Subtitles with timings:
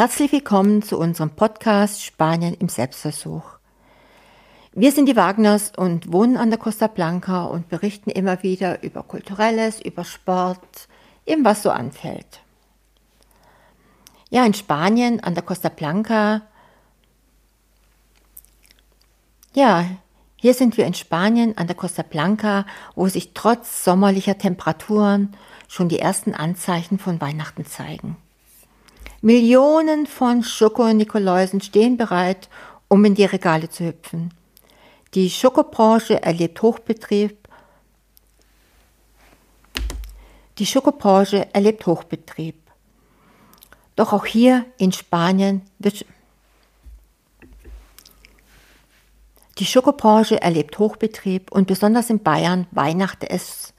[0.00, 3.42] Herzlich willkommen zu unserem Podcast Spanien im Selbstversuch.
[4.72, 9.02] Wir sind die Wagners und wohnen an der Costa Blanca und berichten immer wieder über
[9.02, 10.88] Kulturelles, über Sport,
[11.26, 12.40] eben was so anfällt.
[14.30, 16.40] Ja, in Spanien an der Costa Blanca.
[19.52, 19.84] Ja,
[20.36, 25.36] hier sind wir in Spanien an der Costa Blanca, wo sich trotz sommerlicher Temperaturen
[25.68, 28.16] schon die ersten Anzeichen von Weihnachten zeigen.
[29.22, 32.48] Millionen von Schoko-Nikoläusen stehen bereit,
[32.88, 34.32] um in die Regale zu hüpfen.
[35.14, 37.36] Die Schokobranche erlebt Hochbetrieb.
[40.58, 42.56] Die Schokobranche erlebt Hochbetrieb.
[43.96, 46.06] Doch auch hier in Spanien wird
[49.58, 53.74] die Schokobranche erlebt Hochbetrieb und besonders in Bayern weihnachtet es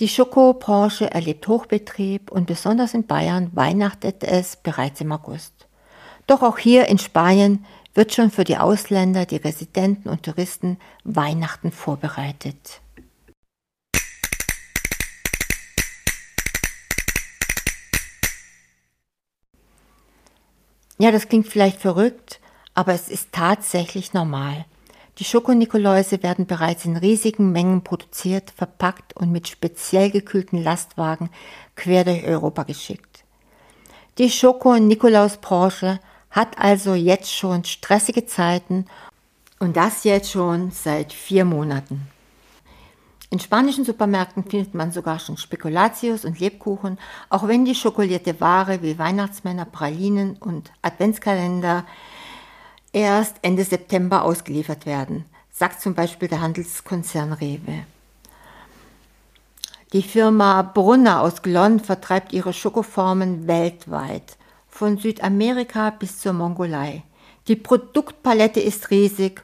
[0.00, 5.66] die Schokobranche erlebt Hochbetrieb und besonders in Bayern weihnachtet es bereits im August.
[6.28, 7.64] Doch auch hier in Spanien
[7.94, 12.80] wird schon für die Ausländer, die Residenten und Touristen Weihnachten vorbereitet.
[21.00, 22.40] Ja, das klingt vielleicht verrückt,
[22.74, 24.64] aber es ist tatsächlich normal.
[25.18, 31.30] Die Schokonikoläuse werden bereits in riesigen Mengen produziert, verpackt und mit speziell gekühlten Lastwagen
[31.74, 33.24] quer durch Europa geschickt.
[34.18, 35.98] Die Schoko-Nikolaus-Branche
[36.30, 38.84] hat also jetzt schon stressige Zeiten
[39.58, 42.06] und das jetzt schon seit vier Monaten.
[43.30, 48.82] In spanischen Supermärkten findet man sogar schon Spekulatius und Lebkuchen, auch wenn die schokolierte Ware
[48.82, 51.84] wie Weihnachtsmänner, Pralinen und Adventskalender
[52.92, 57.84] erst Ende September ausgeliefert werden, sagt zum Beispiel der Handelskonzern Rewe.
[59.92, 64.36] Die Firma Brunner aus Glonn vertreibt ihre Schokoformen weltweit,
[64.68, 67.02] von Südamerika bis zur Mongolei.
[67.48, 69.42] Die Produktpalette ist riesig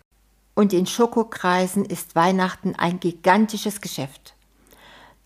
[0.55, 4.35] und in Schokokreisen ist Weihnachten ein gigantisches Geschäft.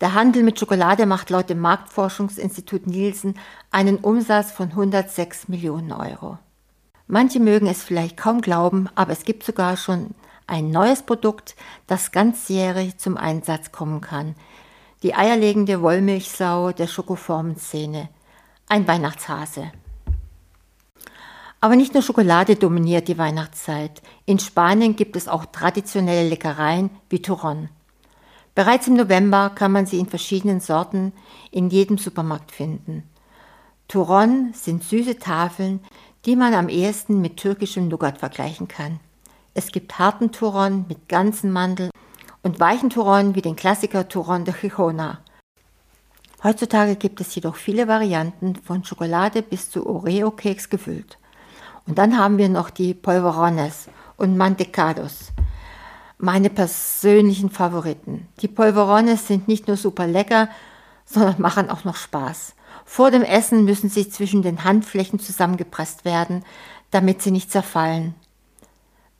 [0.01, 3.35] Der Handel mit Schokolade macht laut dem Marktforschungsinstitut Nielsen
[3.69, 6.39] einen Umsatz von 106 Millionen Euro.
[7.11, 10.11] Manche mögen es vielleicht kaum glauben, aber es gibt sogar schon
[10.45, 11.55] ein neues Produkt,
[11.87, 14.35] das ganzjährig zum Einsatz kommen kann.
[15.01, 18.09] Die eierlegende Wollmilchsau der Schokoformenszene.
[18.67, 19.71] Ein Weihnachtshase.
[21.59, 24.03] Aber nicht nur Schokolade dominiert die Weihnachtszeit.
[24.27, 27.69] In Spanien gibt es auch traditionelle Leckereien wie Turron.
[28.53, 31.13] Bereits im November kann man sie in verschiedenen Sorten
[31.49, 33.03] in jedem Supermarkt finden.
[33.89, 35.79] Turron sind süße Tafeln,
[36.25, 38.99] die man am ehesten mit türkischem Nougat vergleichen kann.
[39.53, 41.91] Es gibt harten Turon mit ganzen Mandeln
[42.43, 45.19] und weichen Turon wie den Klassiker Turon de Gijona.
[46.43, 51.17] Heutzutage gibt es jedoch viele Varianten von Schokolade bis zu Oreo-Keks gefüllt.
[51.85, 55.31] Und dann haben wir noch die Polvorones und Mantecados.
[56.17, 58.27] Meine persönlichen Favoriten.
[58.41, 60.49] Die Polvorones sind nicht nur super lecker,
[61.05, 62.53] sondern machen auch noch Spaß.
[62.91, 66.43] Vor dem Essen müssen sie zwischen den Handflächen zusammengepresst werden,
[66.89, 68.15] damit sie nicht zerfallen.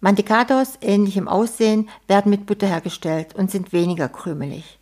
[0.02, 4.80] Mantecados, ähnlich im Aussehen, werden mit Butter hergestellt und sind weniger krümelig.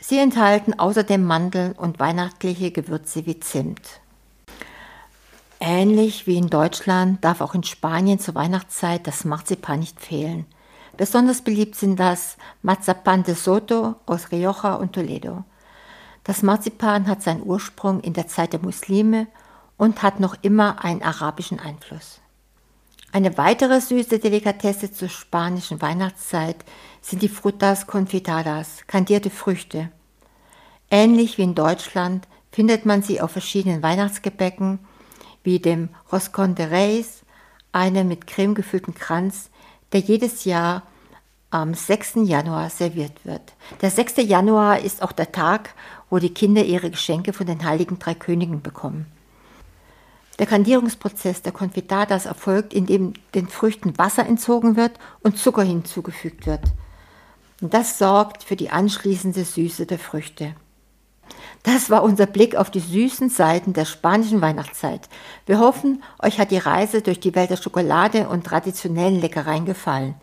[0.00, 4.00] Sie enthalten außerdem Mandeln und weihnachtliche Gewürze wie Zimt.
[5.60, 10.44] Ähnlich wie in Deutschland darf auch in Spanien zur Weihnachtszeit das Marzipan nicht fehlen.
[10.96, 15.44] Besonders beliebt sind das Mazapan de Soto aus Rioja und Toledo.
[16.30, 19.26] Das Marzipan hat seinen Ursprung in der Zeit der Muslime
[19.76, 22.20] und hat noch immer einen arabischen Einfluss.
[23.10, 26.64] Eine weitere süße Delikatesse zur spanischen Weihnachtszeit
[27.02, 29.90] sind die Frutas confitadas, kandierte Früchte.
[30.88, 34.78] Ähnlich wie in Deutschland findet man sie auf verschiedenen Weihnachtsgebäcken,
[35.42, 37.22] wie dem Roscon de Reis,
[37.72, 39.50] einem mit Creme gefüllten Kranz,
[39.90, 40.84] der jedes Jahr
[41.50, 42.12] am 6.
[42.24, 43.42] Januar serviert wird.
[43.82, 44.18] Der 6.
[44.18, 45.74] Januar ist auch der Tag,
[46.08, 49.06] wo die Kinder ihre Geschenke von den heiligen drei Königen bekommen.
[50.38, 54.92] Der Kandierungsprozess der Confitadas erfolgt, indem den Früchten Wasser entzogen wird
[55.22, 56.62] und Zucker hinzugefügt wird.
[57.60, 60.54] Und das sorgt für die anschließende Süße der Früchte.
[61.62, 65.08] Das war unser Blick auf die süßen Seiten der spanischen Weihnachtszeit.
[65.44, 70.14] Wir hoffen, euch hat die Reise durch die Welt der Schokolade und traditionellen Leckereien gefallen.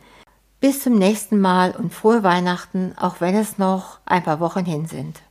[0.59, 4.87] Bis zum nächsten Mal und frohe Weihnachten, auch wenn es noch ein paar Wochen hin
[4.87, 5.21] sind.